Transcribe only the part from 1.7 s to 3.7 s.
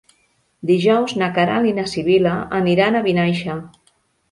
i na Sibil·la aniran a Vinaixa.